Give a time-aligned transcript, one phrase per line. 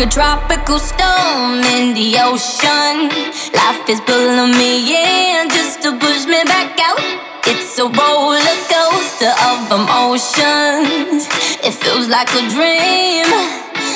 [0.00, 3.08] a tropical storm in the ocean.
[3.54, 6.98] Life is pulling me in just to push me back out.
[7.46, 11.28] It's a roller coaster of emotions.
[11.62, 13.28] It feels like a dream,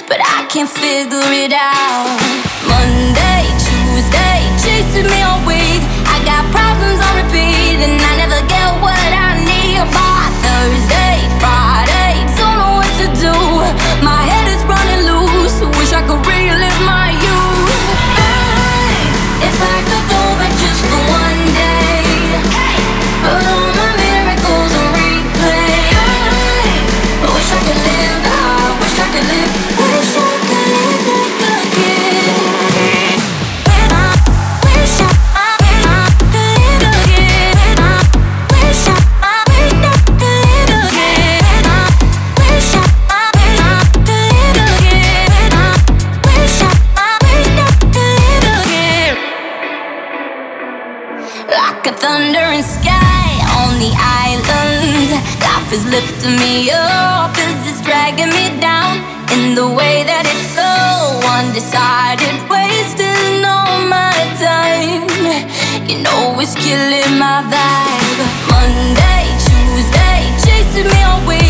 [0.07, 2.19] but I can't figure it out.
[2.69, 3.28] Monday,
[51.79, 58.31] Like a thundering sky on the islands, life is lifting me up as it's dragging
[58.35, 58.99] me down
[59.31, 60.67] in the way that it's so
[61.39, 64.11] undecided, wasting all my
[64.43, 65.07] time.
[65.89, 68.19] You know it's killing my vibe.
[68.51, 71.48] Monday, Tuesday, chasing me week.